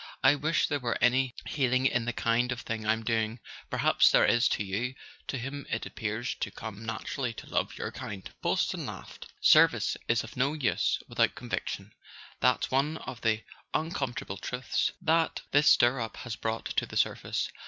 "I 0.23 0.33
wish 0.33 0.65
there 0.65 0.79
were 0.79 0.97
any 0.99 1.35
healing 1.45 1.85
in 1.85 2.05
the 2.05 2.11
kind 2.11 2.51
of 2.51 2.61
thing 2.61 2.87
I'm 2.87 3.03
doing; 3.03 3.39
perhaps 3.69 4.09
there 4.09 4.25
is 4.25 4.47
to 4.49 4.63
you, 4.63 4.95
to 5.27 5.37
whom 5.37 5.67
it 5.69 5.85
appears 5.85 6.33
to 6.39 6.49
come 6.49 6.83
naturally 6.83 7.33
to 7.35 7.45
love 7.45 7.77
your 7.77 7.91
kind." 7.91 8.27
(Boylston 8.41 8.87
laughed.) 8.87 9.27
"Service 9.41 9.97
is 10.07 10.23
of 10.23 10.35
no 10.35 10.53
use 10.53 10.97
without 11.07 11.35
conviction: 11.35 11.93
that's 12.39 12.71
one 12.71 12.97
of 12.97 13.21
the 13.21 13.43
uncomfortable 13.75 14.37
truths 14.37 14.91
this 15.51 15.69
stir 15.69 16.01
up 16.01 16.17
has 16.17 16.35
brought 16.35 16.65
to 16.77 16.87
the 16.87 16.97
surface. 16.97 17.51